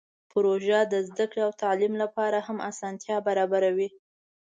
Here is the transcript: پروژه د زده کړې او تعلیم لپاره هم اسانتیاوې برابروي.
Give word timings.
پروژه 0.31 0.79
د 0.93 0.95
زده 1.07 1.25
کړې 1.31 1.41
او 1.47 1.51
تعلیم 1.63 1.93
لپاره 2.03 2.37
هم 2.47 2.57
اسانتیاوې 2.69 3.25
برابروي. 3.27 3.89